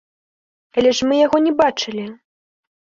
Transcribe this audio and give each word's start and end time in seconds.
Але 0.79 0.95
ж 1.01 1.11
мы 1.11 1.21
яго 1.25 1.37
не 1.47 1.53
бачылі! 1.61 2.11